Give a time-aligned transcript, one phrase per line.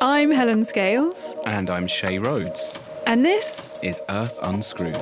[0.00, 2.78] I'm Helen Scales, And I'm Shay Rhodes.
[3.06, 4.94] and this Is Earth Unscrewed?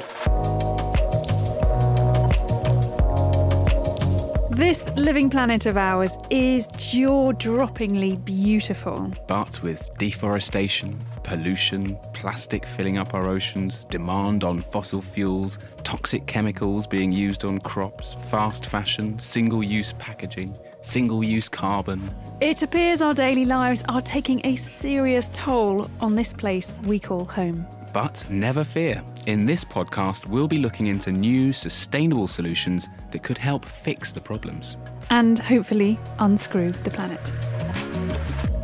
[4.51, 9.13] this living planet of ours is jaw-droppingly beautiful.
[9.29, 16.87] But with deforestation, pollution, plastic filling up our oceans, demand on fossil fuels, toxic chemicals
[16.87, 22.11] being used on crops, fast fashion, single use packaging, single use carbon.
[22.41, 27.27] It appears our daily lives are taking a serious toll on this place we call
[27.27, 27.67] home.
[27.93, 29.03] But never fear.
[29.27, 34.21] In this podcast, we'll be looking into new, sustainable solutions that could help fix the
[34.21, 34.79] problems.
[35.11, 38.58] And hopefully unscrew the planet.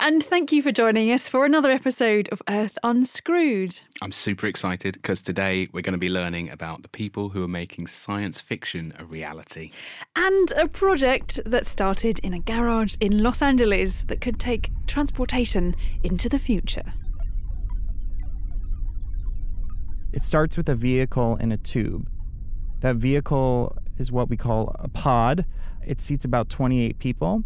[0.00, 3.80] And thank you for joining us for another episode of Earth Unscrewed.
[4.00, 7.48] I'm super excited because today we're going to be learning about the people who are
[7.48, 9.72] making science fiction a reality.
[10.16, 15.76] And a project that started in a garage in Los Angeles that could take transportation
[16.02, 16.94] into the future.
[20.14, 22.08] It starts with a vehicle in a tube.
[22.80, 25.44] That vehicle is what we call a pod.
[25.86, 27.44] It seats about 28 people.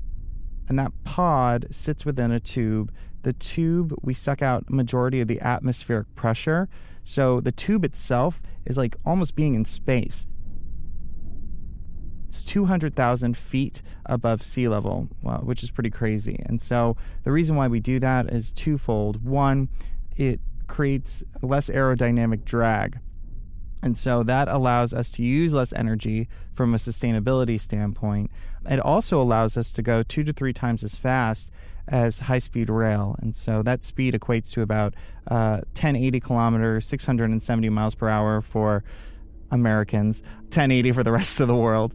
[0.69, 2.93] And that pod sits within a tube.
[3.23, 6.69] The tube, we suck out majority of the atmospheric pressure.
[7.03, 10.27] So the tube itself is like almost being in space.
[12.29, 15.09] It's 200,000 feet above sea level,
[15.43, 16.43] which is pretty crazy.
[16.47, 19.25] And so the reason why we do that is twofold.
[19.25, 19.69] One,
[20.17, 22.99] it creates less aerodynamic drag.
[23.85, 28.31] And so that allows us to use less energy from a sustainability standpoint.
[28.65, 31.51] It also allows us to go two to three times as fast
[31.87, 33.15] as high speed rail.
[33.21, 34.95] And so that speed equates to about
[35.31, 38.83] uh, 1080 kilometers, 670 miles per hour for
[39.51, 41.95] Americans, 1080 for the rest of the world.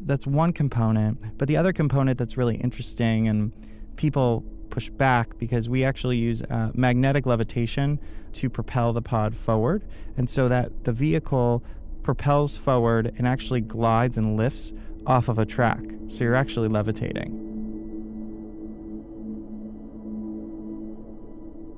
[0.00, 1.36] That's one component.
[1.36, 3.52] But the other component that's really interesting and
[3.96, 7.98] people push back because we actually use uh, magnetic levitation
[8.34, 9.82] to propel the pod forward.
[10.16, 11.62] And so that the vehicle
[12.02, 14.72] propels forward and actually glides and lifts
[15.06, 15.80] off of a track.
[16.06, 17.44] So you're actually levitating.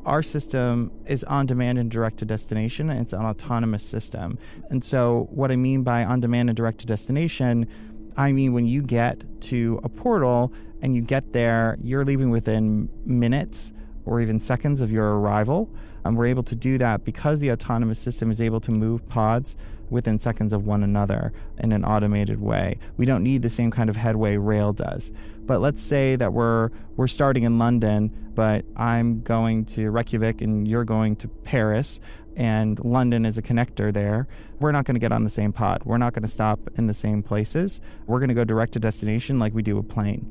[0.06, 2.90] Our system is on demand and direct to destination.
[2.90, 4.38] And it's an autonomous system.
[4.70, 7.68] And so, what I mean by on demand and direct to destination,
[8.16, 12.88] I mean when you get to a portal and you get there, you're leaving within
[13.04, 13.72] minutes
[14.04, 15.70] or even seconds of your arrival.
[16.04, 19.54] And we're able to do that because the autonomous system is able to move pods
[19.90, 22.78] within seconds of one another in an automated way.
[22.96, 25.12] We don't need the same kind of headway rail does.
[25.40, 30.66] But let's say that we're we're starting in London, but I'm going to Reykjavik and
[30.66, 32.00] you're going to Paris
[32.40, 34.26] and London is a connector there.
[34.60, 35.82] We're not going to get on the same pod.
[35.84, 37.80] We're not going to stop in the same places.
[38.06, 40.26] We're going to go direct to destination like we do a plane.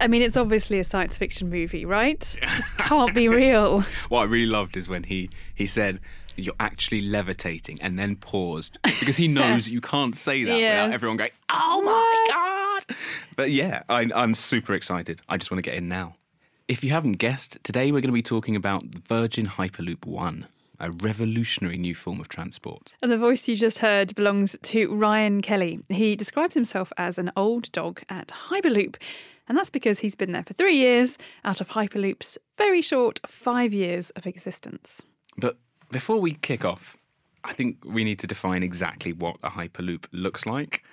[0.00, 2.20] I mean, it's obviously a science fiction movie, right?
[2.56, 3.80] This can't be real.
[4.08, 6.00] What I really loved is when he he said
[6.36, 10.72] you're actually levitating and then paused because he knows you can't say that Yes.
[10.84, 12.26] without everyone going, "Oh my
[12.88, 12.96] god!"
[13.36, 15.20] But yeah, I, I'm super excited.
[15.28, 16.16] I just want to get in now.
[16.70, 20.46] If you haven't guessed, today we're going to be talking about the Virgin Hyperloop One,
[20.78, 22.92] a revolutionary new form of transport.
[23.02, 25.80] And the voice you just heard belongs to Ryan Kelly.
[25.88, 28.94] He describes himself as an old dog at Hyperloop.
[29.48, 33.72] And that's because he's been there for three years out of Hyperloop's very short five
[33.72, 35.02] years of existence.
[35.38, 35.58] But
[35.90, 36.96] before we kick off,
[37.42, 40.84] I think we need to define exactly what a Hyperloop looks like.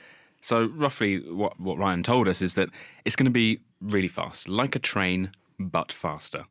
[0.42, 2.70] So, roughly, what, what Ryan told us is that
[3.06, 5.30] it's going to be really fast, like a train,
[5.60, 6.46] but faster.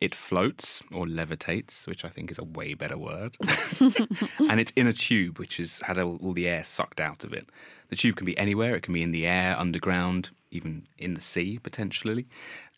[0.00, 3.36] It floats or levitates, which I think is a way better word.
[3.80, 7.34] and it's in a tube, which has had all, all the air sucked out of
[7.34, 7.46] it.
[7.90, 11.20] The tube can be anywhere, it can be in the air, underground, even in the
[11.20, 12.26] sea potentially.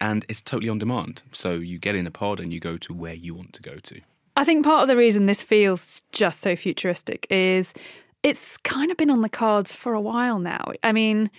[0.01, 1.23] And it's totally on demand.
[1.33, 3.77] So you get in a pod and you go to where you want to go
[3.77, 4.01] to.
[4.37, 7.75] I think part of the reason this feels just so futuristic is
[8.23, 10.73] it's kind of been on the cards for a while now.
[10.83, 11.31] I mean,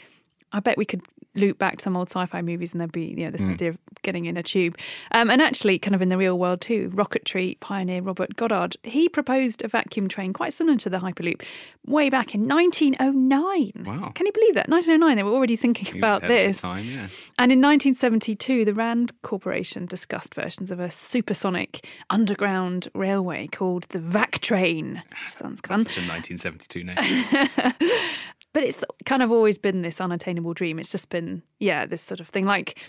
[0.51, 1.01] I bet we could
[1.35, 3.79] loop back to some old sci-fi movies, and there'd be you know this idea of
[4.01, 4.77] getting in a tube.
[5.11, 9.09] Um, and actually, kind of in the real world too, rocketry pioneer Robert Goddard he
[9.09, 11.41] proposed a vacuum train quite similar to the Hyperloop
[11.85, 13.71] way back in 1909.
[13.85, 14.11] Wow.
[14.13, 14.69] Can you believe that?
[14.69, 16.61] 1909, they were already thinking about ahead of his this.
[16.61, 17.07] time, yeah.
[17.37, 23.99] And in 1972, the Rand Corporation discussed versions of a supersonic underground railway called the
[23.99, 25.03] VAC train.
[25.27, 25.85] Sounds fun.
[25.85, 27.69] Such a 1972 name.
[28.53, 30.77] But it's kind of always been this unattainable dream.
[30.77, 32.45] It's just been, yeah, this sort of thing.
[32.45, 32.79] Like,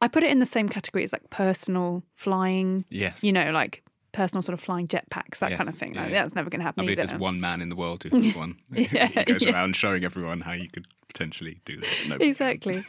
[0.00, 2.84] I put it in the same category as like personal flying.
[2.90, 3.22] Yes.
[3.22, 3.83] You know, like
[4.14, 5.94] personal sort of flying jetpacks, that Yes, kind of thing.
[5.94, 6.80] yeah, Like, that's never going to happen.
[6.80, 7.08] I believe either.
[7.08, 8.56] there's one man in the world who has one.
[8.72, 9.52] Yeah, he goes yeah.
[9.52, 12.06] around showing everyone how you could potentially do this.
[12.06, 12.20] can.
[12.22, 12.84] Exactly.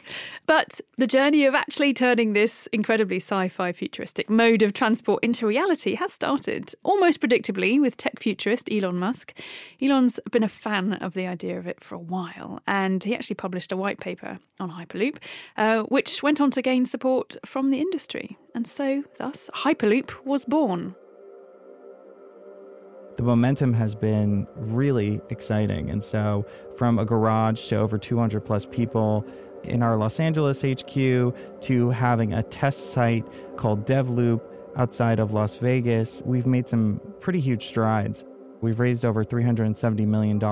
[0.46, 5.46] But the journey of actually turning this incredibly sci fi futuristic mode of transport into
[5.46, 9.32] reality has started almost predictably with tech futurist Elon Musk.
[9.80, 13.34] Elon's been a fan of the idea of it for a while, and he actually
[13.36, 15.18] published a white paper on Hyperloop,
[15.56, 18.36] uh, which went on to gain support from the industry.
[18.56, 20.96] And so, thus, Hyperloop was born.
[23.16, 25.90] The momentum has been really exciting.
[25.90, 26.46] And so,
[26.76, 29.24] from a garage to over 200 plus people
[29.64, 33.26] in our Los Angeles HQ to having a test site
[33.56, 34.40] called DevLoop
[34.76, 38.24] outside of Las Vegas, we've made some pretty huge strides.
[38.60, 40.42] We've raised over $370 million,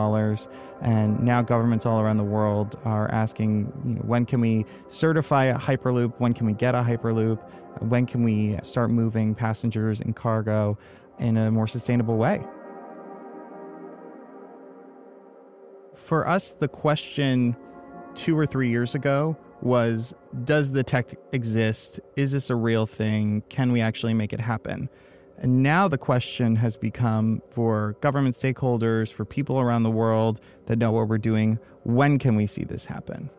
[0.82, 5.46] and now governments all around the world are asking, you know, when can we certify
[5.46, 6.14] a Hyperloop?
[6.18, 7.38] When can we get a Hyperloop?
[7.80, 10.78] When can we start moving passengers and cargo
[11.18, 12.44] in a more sustainable way?
[15.94, 17.56] For us, the question
[18.14, 20.14] two or three years ago was
[20.44, 22.00] Does the tech exist?
[22.16, 23.42] Is this a real thing?
[23.48, 24.88] Can we actually make it happen?
[25.38, 30.78] And now the question has become for government stakeholders, for people around the world that
[30.78, 33.30] know what we're doing, when can we see this happen?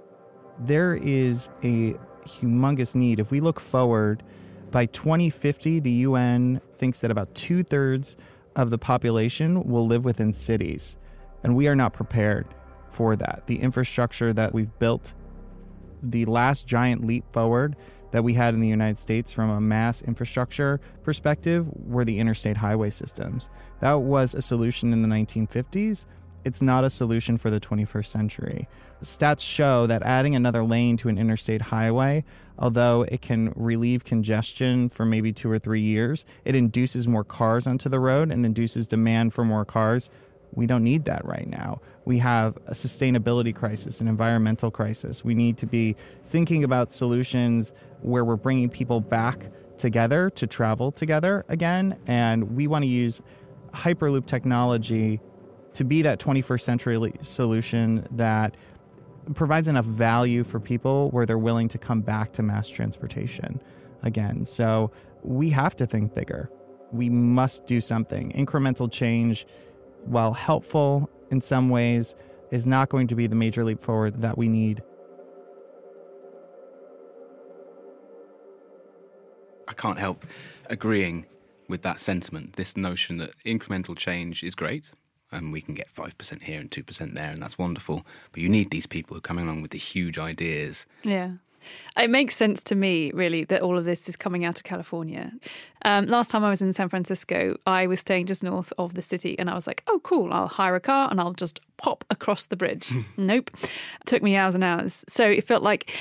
[0.60, 1.96] There is a
[2.28, 3.20] humongous need.
[3.20, 4.24] If we look forward,
[4.72, 8.18] by 2050, the UN thinks that about two thirds
[8.56, 10.98] of the population will live within cities.
[11.46, 12.48] And we are not prepared
[12.90, 13.44] for that.
[13.46, 15.14] The infrastructure that we've built,
[16.02, 17.76] the last giant leap forward
[18.12, 22.58] that we had in the United States from a mass infrastructure perspective were the interstate
[22.58, 23.50] highway systems.
[23.82, 26.06] That was a solution in the 1950s.
[26.46, 28.68] It's not a solution for the 21st century.
[29.04, 32.24] Stats show that adding another lane to an interstate highway,
[32.58, 37.68] although it can relieve congestion for maybe two or three years, it induces more cars
[37.68, 40.10] onto the road and induces demand for more cars.
[40.56, 41.82] We don't need that right now.
[42.06, 45.24] We have a sustainability crisis, an environmental crisis.
[45.24, 47.72] We need to be thinking about solutions
[48.02, 51.98] where we're bringing people back together to travel together again.
[52.08, 53.22] And we want to use
[53.74, 55.20] Hyperloop technology
[55.74, 58.56] to be that 21st century solution that
[59.34, 63.62] provides enough value for people where they're willing to come back to mass transportation
[64.04, 64.46] again.
[64.46, 64.92] So
[65.24, 66.50] we have to think bigger.
[66.92, 68.32] We must do something.
[68.32, 69.46] Incremental change,
[70.06, 72.16] while helpful in some ways,
[72.52, 74.82] is not going to be the major leap forward that we need.
[79.68, 80.26] I can't help
[80.70, 81.26] agreeing
[81.68, 82.56] with that sentiment.
[82.56, 84.92] This notion that incremental change is great,
[85.32, 88.06] and we can get 5% here and 2% there, and that's wonderful.
[88.32, 90.86] But you need these people who are coming along with the huge ideas.
[91.04, 91.32] Yeah.
[91.98, 95.32] It makes sense to me, really, that all of this is coming out of California.
[95.84, 99.02] Um, last time I was in San Francisco, I was staying just north of the
[99.02, 102.04] city, and I was like, oh, cool, I'll hire a car and I'll just pop
[102.10, 102.92] across the bridge.
[103.18, 103.52] nope.
[103.64, 103.70] It
[104.06, 105.06] took me hours and hours.
[105.08, 105.92] So it felt like,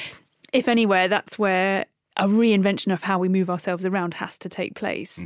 [0.53, 4.75] if anywhere, that's where a reinvention of how we move ourselves around has to take
[4.75, 5.21] place.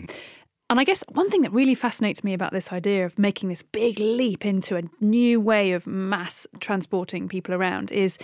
[0.71, 3.63] And I guess one thing that really fascinates me about this idea of making this
[3.63, 8.19] big leap into a new way of mass transporting people around is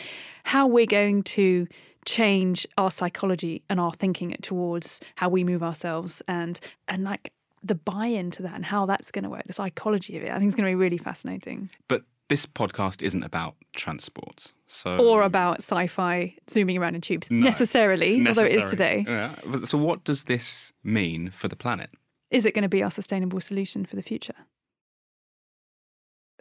[0.45, 1.67] how we're going to
[2.05, 7.33] change our psychology and our thinking towards how we move ourselves and and like
[7.63, 10.31] the buy-in to that and how that's going to work, the psychology of it.
[10.31, 11.71] I think it's going to be really fascinating.
[11.89, 14.53] But this podcast isn't about transport.
[14.67, 19.05] So Or about sci-fi zooming around in tubes No, necessarily, although it is today.
[19.09, 19.37] Yeah.
[19.65, 21.91] So, what does this mean for the planet?
[22.31, 24.35] Is it going to be our sustainable solution for the future?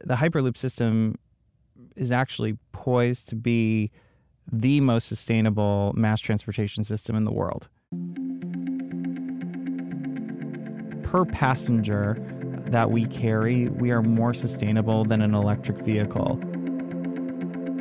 [0.04, 1.16] the Hyperloop system
[1.96, 3.92] is actually poised to be
[4.52, 7.70] the most sustainable mass transportation system in the world.
[11.04, 12.18] Per passenger
[12.68, 16.36] that we carry, we are more sustainable than an electric vehicle.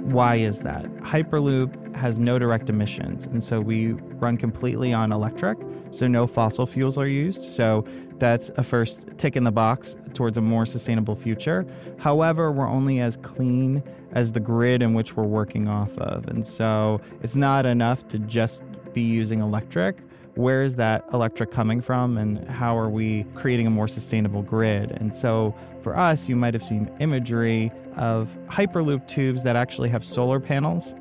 [0.05, 0.85] Why is that?
[0.97, 3.27] Hyperloop has no direct emissions.
[3.27, 5.59] And so we run completely on electric,
[5.91, 7.43] so no fossil fuels are used.
[7.43, 7.85] So
[8.19, 11.67] that's a first tick in the box towards a more sustainable future.
[11.99, 13.83] However, we're only as clean
[14.13, 16.29] as the grid in which we're working off of.
[16.29, 19.99] And so it's not enough to just be using electric
[20.35, 24.91] where is that electric coming from and how are we creating a more sustainable grid?
[24.93, 30.05] And so for us, you might have seen imagery of Hyperloop tubes that actually have
[30.05, 30.95] solar panels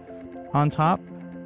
[0.53, 0.99] on top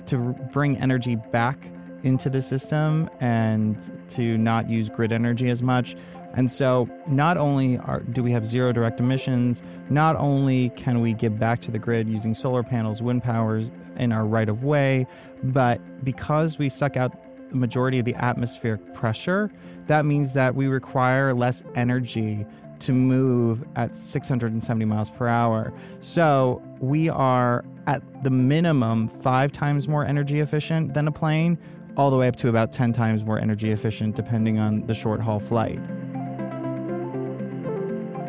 [0.07, 0.17] to
[0.51, 1.71] bring energy back
[2.03, 5.95] into the system and to not use grid energy as much.
[6.35, 11.13] And so, not only are, do we have zero direct emissions, not only can we
[11.13, 15.07] give back to the grid using solar panels, wind powers in our right of way,
[15.43, 17.13] but because we suck out
[17.49, 19.49] the majority of the atmospheric pressure,
[19.87, 22.45] that means that we require less energy
[22.81, 25.73] to move at 670 miles per hour.
[25.99, 31.57] So we are at the minimum five times more energy efficient than a plane,
[31.97, 35.21] all the way up to about 10 times more energy efficient, depending on the short
[35.21, 35.79] haul flight.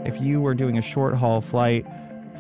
[0.05, 1.85] If you were doing a short haul flight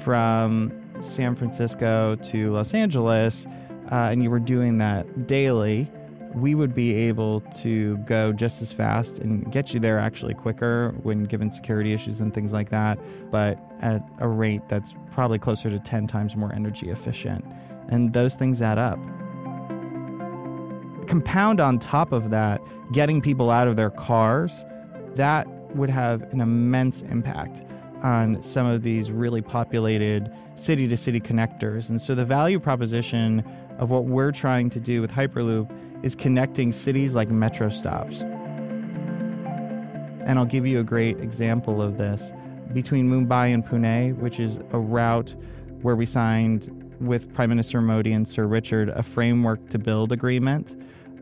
[0.03, 3.47] from San Francisco to Los Angeles,
[3.91, 5.91] uh, and you were doing that daily,
[6.37, 10.95] we would be able to go just as fast and get you there actually quicker
[11.02, 12.99] when given security issues and things like that,
[13.31, 17.43] but at a rate that's probably closer to 10 times more energy efficient.
[17.88, 18.99] And those things add up.
[21.09, 22.61] Compound on top of that,
[22.93, 24.64] getting people out of their cars,
[25.14, 27.62] that would have an immense impact
[28.02, 31.88] on some of these really populated city to city connectors.
[31.88, 33.43] And so the value proposition
[33.78, 35.71] of what we're trying to do with Hyperloop
[36.03, 38.23] is connecting cities like metro stops.
[40.23, 42.33] And I'll give you a great example of this.
[42.73, 45.35] Between Mumbai and Pune, which is a route
[45.83, 46.69] where we signed
[47.00, 50.75] with Prime Minister Modi and Sir Richard a framework to build agreement.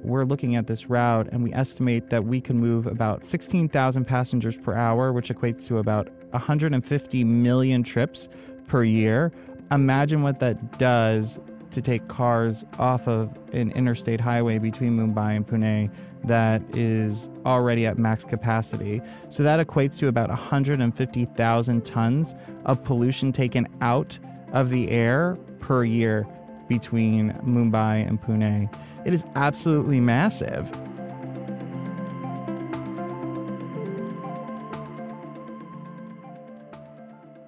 [0.03, 4.57] We're looking at this route and we estimate that we can move about 16,000 passengers
[4.57, 8.29] per hour, which equates to about 150 million trips
[8.67, 9.33] per year.
[9.71, 11.39] Imagine what that does
[11.75, 15.91] to take cars off of an interstate highway between Mumbai and Pune
[16.25, 19.03] that is already at max capacity.
[19.29, 24.19] So that equates to about 150,000 tons of pollution taken out
[24.53, 26.27] of the air per year
[26.69, 28.75] between Mumbai and Pune.
[29.05, 30.71] It is absolutely massive.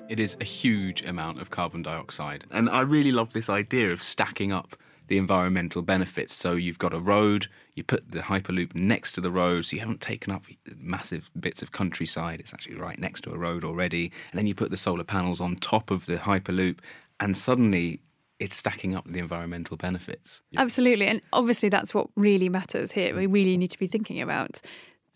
[0.08, 2.44] It is a huge amount of carbon dioxide.
[2.52, 4.76] And I really love this idea of stacking up
[5.08, 6.34] the environmental benefits.
[6.34, 9.80] So you've got a road, you put the Hyperloop next to the road, so you
[9.80, 10.42] haven't taken up
[10.76, 12.38] massive bits of countryside.
[12.38, 14.12] It's actually right next to a road already.
[14.30, 16.78] And then you put the solar panels on top of the Hyperloop,
[17.18, 18.00] and suddenly
[18.38, 20.40] it's stacking up the environmental benefits.
[20.56, 21.06] Absolutely.
[21.06, 23.16] And obviously, that's what really matters here.
[23.16, 24.60] We really need to be thinking about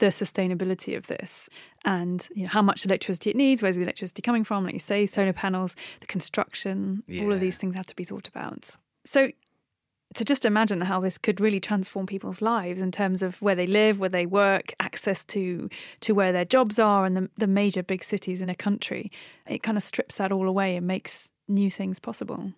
[0.00, 1.48] the sustainability of this
[1.84, 4.78] and you know how much electricity it needs where's the electricity coming from like you
[4.78, 7.22] say solar panels the construction yeah.
[7.22, 8.76] all of these things have to be thought about
[9.06, 9.28] so
[10.14, 13.66] to just imagine how this could really transform people's lives in terms of where they
[13.66, 15.68] live, where they work, access to
[16.00, 19.10] to where their jobs are, and the, the major big cities in a country,
[19.46, 22.52] it kind of strips that all away and makes new things possible.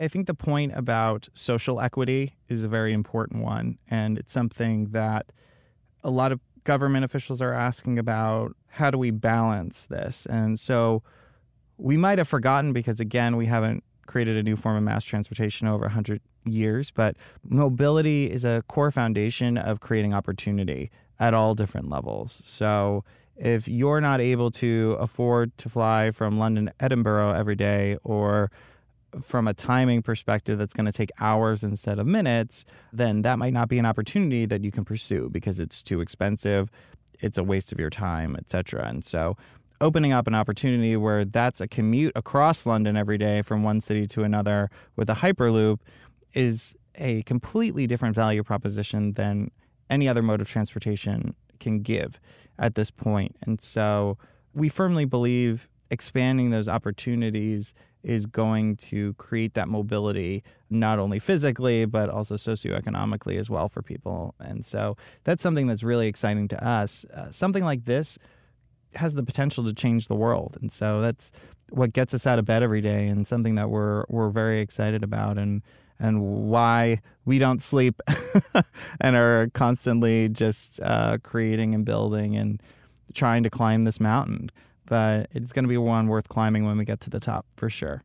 [0.00, 4.90] I think the point about social equity is a very important one, and it's something
[4.90, 5.32] that
[6.04, 10.26] a lot of government officials are asking about how do we balance this?
[10.26, 11.02] And so
[11.78, 15.66] we might have forgotten because, again, we haven't created a new form of mass transportation
[15.66, 21.88] over 100 years, but mobility is a core foundation of creating opportunity at all different
[21.88, 22.42] levels.
[22.44, 23.02] So
[23.34, 28.50] if you're not able to afford to fly from London to Edinburgh every day or
[29.22, 33.52] from a timing perspective that's going to take hours instead of minutes, then that might
[33.52, 36.70] not be an opportunity that you can pursue because it's too expensive,
[37.20, 38.86] it's a waste of your time, etc.
[38.86, 39.36] And so
[39.80, 44.06] opening up an opportunity where that's a commute across London every day from one city
[44.08, 45.78] to another with a hyperloop
[46.34, 49.50] is a completely different value proposition than
[49.88, 52.20] any other mode of transportation can give
[52.58, 53.36] at this point.
[53.42, 54.18] And so
[54.52, 57.72] we firmly believe expanding those opportunities
[58.08, 63.82] is going to create that mobility not only physically but also socioeconomically as well for
[63.82, 64.34] people.
[64.40, 67.04] And so that's something that's really exciting to us.
[67.14, 68.18] Uh, something like this
[68.94, 70.56] has the potential to change the world.
[70.60, 71.30] And so that's
[71.68, 75.04] what gets us out of bed every day and something that we're we're very excited
[75.04, 75.62] about and
[76.00, 78.00] and why we don't sleep
[79.00, 82.62] and are constantly just uh, creating and building and
[83.12, 84.50] trying to climb this mountain
[84.88, 87.68] but it's going to be one worth climbing when we get to the top for
[87.68, 88.02] sure.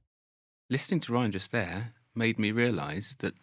[0.70, 3.34] Listening to Ryan just there, made me realise that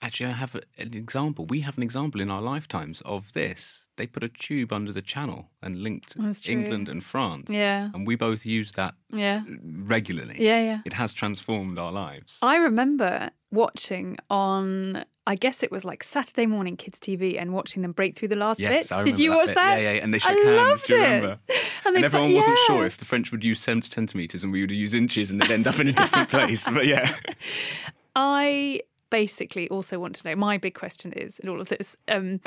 [0.00, 1.46] actually I have an example.
[1.46, 3.85] We have an example in our lifetimes of this.
[3.96, 6.16] They put a tube under the channel and linked
[6.48, 7.48] England and France.
[7.50, 7.90] Yeah.
[7.94, 9.42] And we both use that Yeah.
[9.62, 10.36] regularly.
[10.38, 10.78] Yeah, yeah.
[10.84, 12.38] It has transformed our lives.
[12.42, 17.80] I remember watching on, I guess it was like Saturday morning kids TV and watching
[17.82, 18.92] them break through the last Yes, bit.
[18.96, 19.54] I Did you that watch bit.
[19.54, 19.80] that?
[19.80, 20.56] Yeah, yeah, and they I shook hands.
[20.56, 21.04] loved Do you it.
[21.04, 21.40] remember?
[21.86, 24.60] And, they And put- everyone wasn't sure if the French would use centimetres and we
[24.60, 26.68] would use inches and they'd end up in a different place.
[26.68, 27.14] But yeah.
[28.16, 30.34] I basically also want to know.
[30.36, 32.40] My big question is in all of this: um,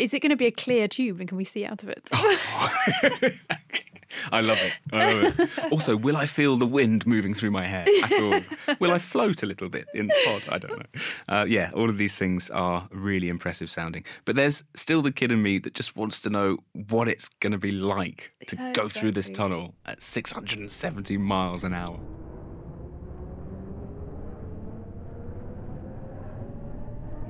[0.00, 2.08] is it going to be a clear tube, and can we see out of it?
[4.32, 4.72] I love it.
[4.92, 5.50] I love it.
[5.70, 7.84] Also, will I feel the wind moving through my hair?
[7.86, 10.42] I feel, will I float a little bit in the pod?
[10.48, 11.00] I don't know.
[11.28, 14.04] Uh, yeah, all of these things are really impressive sounding.
[14.24, 17.52] But there's still the kid in me that just wants to know what it's going
[17.52, 22.00] to be like to Yeah, go through this tunnel at 670 miles an hour.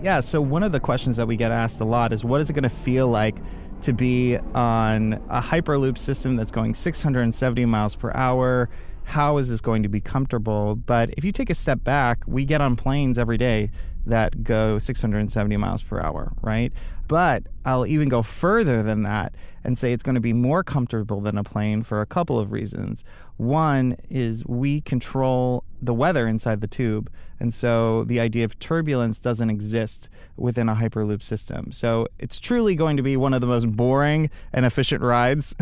[0.02, 2.48] Yeah, so one of the questions that we get asked a lot is what is
[2.48, 3.36] it going to feel like
[3.82, 8.70] to be on a Hyperloop system that's going 670 miles per hour?
[9.04, 10.76] How is this going to be comfortable?
[10.76, 13.70] But if you take a step back, we get on planes every day
[14.06, 16.72] that go 670 miles per hour, right?
[17.08, 21.20] But I'll even go further than that and say it's going to be more comfortable
[21.20, 23.04] than a plane for a couple of reasons.
[23.36, 27.10] One is we control the weather inside the tube.
[27.38, 31.72] And so the idea of turbulence doesn't exist within a Hyperloop system.
[31.72, 35.54] So it's truly going to be one of the most boring and efficient rides.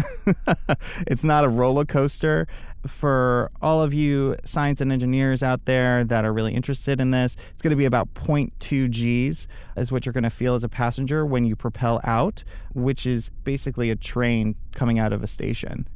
[1.07, 2.47] it's not a roller coaster.
[2.87, 7.37] For all of you science and engineers out there that are really interested in this,
[7.52, 10.68] it's going to be about 0.2 Gs, is what you're going to feel as a
[10.68, 12.44] passenger when you propel out,
[12.75, 15.88] which is basically a train coming out of a station.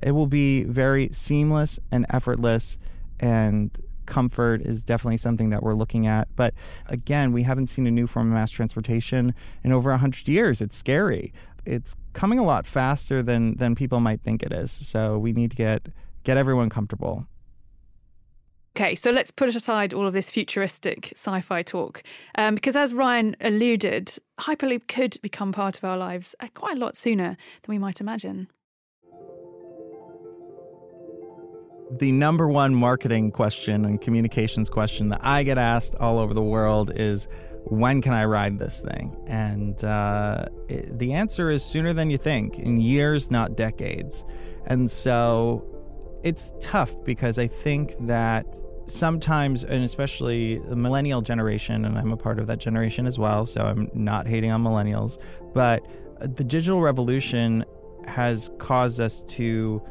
[0.00, 2.78] It will be very seamless and effortless,
[3.18, 6.28] and comfort is definitely something that we're looking at.
[6.34, 6.54] But
[6.86, 10.60] again, we haven't seen a new form of mass transportation in over 100 years.
[10.60, 11.32] It's scary.
[11.64, 14.70] It's coming a lot faster than, than people might think it is.
[14.70, 15.88] So we need to get,
[16.28, 17.26] get everyone comfortable.
[18.76, 22.02] Okay, so let's put aside all of this futuristic sci fi talk.
[22.36, 26.80] Um, because as Ryan alluded, Hyperloop could become part of our lives uh, quite a
[26.80, 27.30] lot sooner
[27.62, 28.48] than we might imagine.
[31.90, 36.42] the number one marketing question and communications question that I get asked all over the
[36.42, 37.26] world is
[37.64, 39.16] when can I ride this thing?
[39.26, 44.26] And uh, it, the answer is sooner than you think, in years, not decades.
[44.66, 45.64] And so
[46.22, 52.16] it's tough because I think that sometimes, and especially the millennial generation, and I'm a
[52.16, 55.18] part of that generation as well, so I'm not hating on millennials,
[55.54, 55.86] but
[56.20, 57.64] the digital revolution
[58.06, 59.82] has caused us to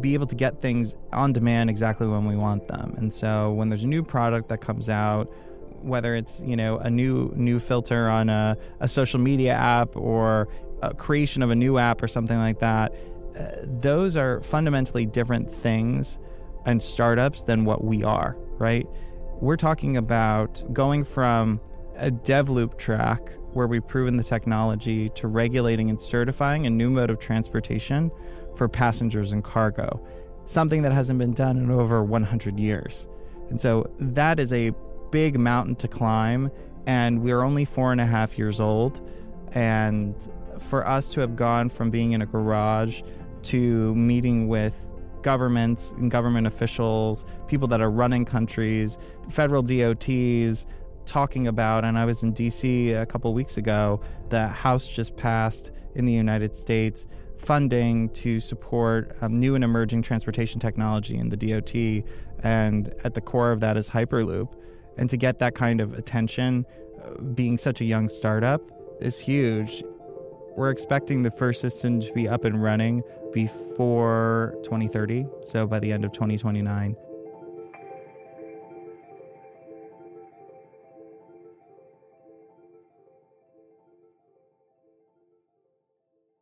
[0.00, 2.94] be able to get things on demand exactly when we want them.
[2.98, 5.32] And so when there's a new product that comes out,
[5.80, 10.48] whether it's you know a new new filter on a, a social media app or
[10.80, 12.94] a creation of a new app or something like that,
[13.64, 16.18] those are fundamentally different things
[16.64, 18.86] and startups than what we are, right?
[19.40, 21.60] We're talking about going from
[21.96, 27.10] a DevLoop track where we've proven the technology to regulating and certifying a new mode
[27.10, 28.10] of transportation
[28.56, 30.04] for passengers and cargo,
[30.46, 33.08] something that hasn't been done in over 100 years.
[33.50, 34.72] And so that is a
[35.10, 36.50] big mountain to climb,
[36.86, 39.06] and we're only four and a half years old.
[39.52, 40.14] And
[40.58, 43.02] for us to have gone from being in a garage
[43.44, 44.74] to meeting with
[45.22, 50.66] governments and government officials, people that are running countries, federal DOTs,
[51.06, 54.00] talking about, and I was in DC a couple weeks ago,
[54.30, 57.06] the House just passed in the United States
[57.38, 62.04] funding to support um, new and emerging transportation technology in the DOT.
[62.44, 64.48] And at the core of that is Hyperloop.
[64.96, 66.66] And to get that kind of attention,
[67.02, 68.62] uh, being such a young startup,
[69.00, 69.82] is huge.
[70.56, 73.02] We're expecting the first system to be up and running
[73.32, 76.96] before 2030, so by the end of 2029.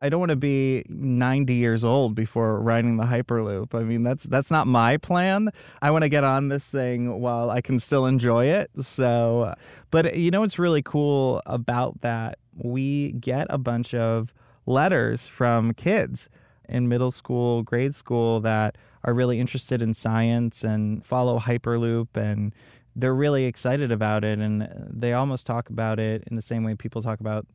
[0.03, 3.79] I don't want to be 90 years old before riding the Hyperloop.
[3.79, 5.49] I mean, that's that's not my plan.
[5.79, 8.71] I want to get on this thing while I can still enjoy it.
[8.81, 9.55] So, uh,
[9.91, 12.39] but you know what's really cool about that?
[12.55, 14.33] We get a bunch of
[14.65, 16.29] letters from kids
[16.71, 22.53] in middle school, grade school that are really interested in science and follow Hyperloop and
[22.95, 26.75] they're really excited about it and they almost talk about it in the same way
[26.75, 27.45] people talk about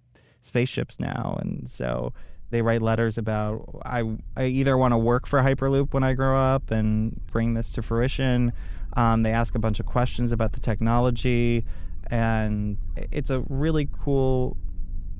[0.41, 2.13] spaceships now and so
[2.51, 4.03] They write letters about I
[4.37, 7.83] I either want to work for Hyperloop when I grow up and bring this to
[7.83, 8.53] fruition.
[8.97, 11.65] Um, they ask a bunch of questions about the technology,
[12.07, 12.79] and
[13.11, 14.57] it's a really cool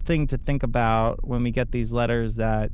[0.05, 2.71] thing to think about when we get these letters that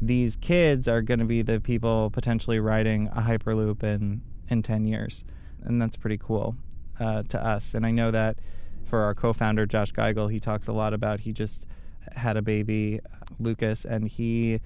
[0.00, 4.86] these kids are going to be the people potentially riding a Hyperloop in in ten
[4.86, 5.24] years,
[5.64, 6.56] and that's pretty cool
[7.00, 7.74] uh, to us.
[7.74, 8.38] And I know that
[8.84, 11.66] for our co-founder Josh Giegel, he talks a lot about he just
[12.12, 13.00] had a baby,
[13.40, 14.60] Lucas, and he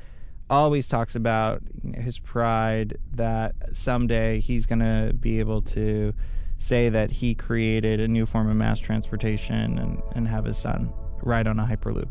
[0.51, 6.13] always talks about you know, his pride that someday he's going to be able to
[6.59, 10.93] say that he created a new form of mass transportation and, and have his son
[11.23, 12.09] ride on a hyperloop.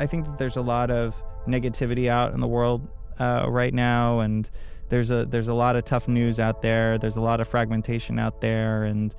[0.00, 1.14] I think that there's a lot of
[1.46, 4.50] negativity out in the world uh, right now, and
[4.88, 6.96] there's a there's a lot of tough news out there.
[6.98, 9.14] There's a lot of fragmentation out there, and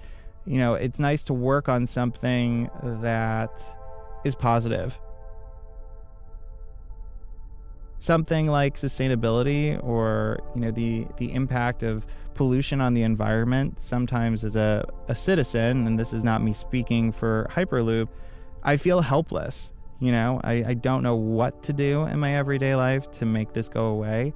[0.45, 3.63] you know it's nice to work on something that
[4.25, 4.99] is positive.
[7.99, 13.79] Something like sustainability or you know the the impact of pollution on the environment.
[13.79, 18.07] Sometimes as a, a citizen, and this is not me speaking for Hyperloop,
[18.63, 19.71] I feel helpless.
[20.01, 23.53] You know, I, I don't know what to do in my everyday life to make
[23.53, 24.33] this go away.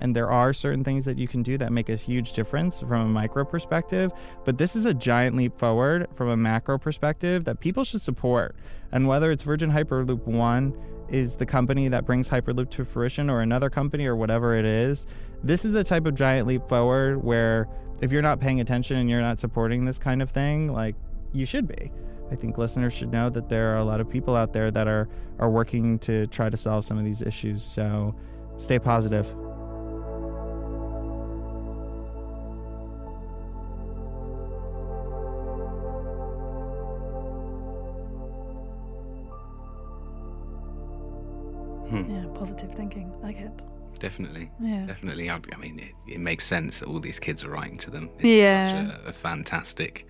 [0.00, 3.00] And there are certain things that you can do that make a huge difference from
[3.00, 4.10] a micro perspective.
[4.44, 8.56] But this is a giant leap forward from a macro perspective that people should support.
[8.90, 10.76] And whether it's Virgin Hyperloop One
[11.08, 15.06] is the company that brings Hyperloop to fruition or another company or whatever it is,
[15.44, 17.68] this is the type of giant leap forward where
[18.00, 20.96] if you're not paying attention and you're not supporting this kind of thing, like
[21.32, 21.92] you should be.
[22.30, 24.88] I think listeners should know that there are a lot of people out there that
[24.88, 25.08] are,
[25.38, 27.62] are working to try to solve some of these issues.
[27.62, 28.14] So
[28.56, 29.26] stay positive.
[41.88, 42.10] Hmm.
[42.10, 43.12] Yeah, positive thinking.
[43.22, 43.52] like it.
[44.00, 44.50] Definitely.
[44.60, 44.86] Yeah.
[44.86, 45.30] Definitely.
[45.30, 48.10] I, I mean, it, it, makes sense that all these kids are writing to them.
[48.16, 48.88] It's yeah.
[48.88, 50.06] such a, a fantastic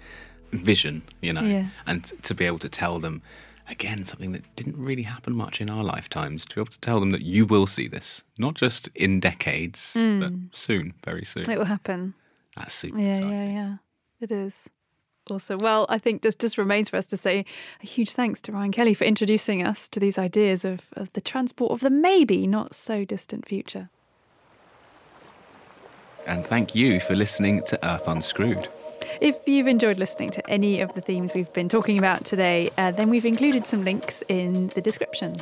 [0.53, 1.69] vision, you know, yeah.
[1.87, 3.23] and to be able to tell them
[3.69, 7.01] again something that didn't really happen much in our lifetimes to be able to tell
[7.01, 10.21] them that you will see this not just in decades mm.
[10.21, 11.49] but soon very soon.
[11.51, 12.15] It will happen.
[12.57, 13.31] That's super yeah exciting.
[13.31, 13.77] yeah yeah.
[14.21, 14.69] It is.
[15.31, 15.59] Awesome.
[15.61, 17.45] Well i think this just remains for us to say
[17.83, 21.21] a huge thanks to ryan kelly for introducing us to these ideas of, of the
[21.21, 23.89] transport of the maybe not so distant future.
[26.27, 28.69] And thank you for listening to earth unscrewed
[29.21, 32.91] if you've enjoyed listening to any of the themes we've been talking about today, uh,
[32.91, 35.35] then we've included some links in the description.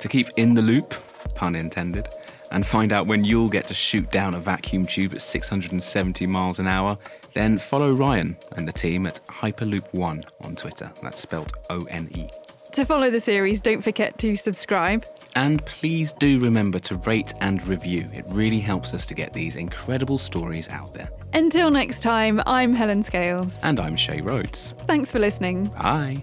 [0.00, 0.94] To keep in the loop,
[1.34, 2.08] pun intended,
[2.50, 6.58] and find out when you'll get to shoot down a vacuum tube at 670 miles
[6.58, 6.98] an hour,
[7.34, 10.90] then follow Ryan and the team at Hyperloop1 on Twitter.
[11.02, 12.28] That's spelled O N E.
[12.72, 15.04] To follow the series, don't forget to subscribe.
[15.34, 18.08] And please do remember to rate and review.
[18.12, 21.10] It really helps us to get these incredible stories out there.
[21.34, 23.62] Until next time, I'm Helen Scales.
[23.64, 24.74] And I'm Shay Rhodes.
[24.86, 25.64] Thanks for listening.
[25.66, 26.22] Bye.